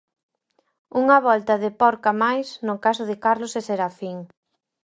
Unha 1.01 1.17
volta 1.27 1.53
de 1.63 1.69
porca 1.81 2.11
máis 2.23 2.47
no 2.67 2.75
caso 2.85 3.03
de 3.09 3.15
Carlos 3.25 3.53
e 3.59 3.61
Serafín. 3.69 4.17